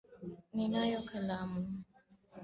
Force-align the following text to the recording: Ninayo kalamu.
Ninayo 0.55 0.99
kalamu. 1.09 1.61